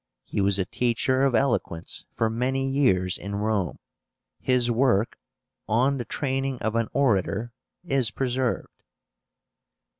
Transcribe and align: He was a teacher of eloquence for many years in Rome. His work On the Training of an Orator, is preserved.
He 0.23 0.41
was 0.41 0.57
a 0.57 0.65
teacher 0.65 1.21
of 1.25 1.35
eloquence 1.35 2.07
for 2.15 2.27
many 2.27 2.67
years 2.67 3.19
in 3.19 3.35
Rome. 3.35 3.77
His 4.39 4.71
work 4.71 5.15
On 5.67 5.97
the 5.97 6.05
Training 6.05 6.57
of 6.57 6.73
an 6.73 6.87
Orator, 6.91 7.53
is 7.83 8.09
preserved. 8.09 8.81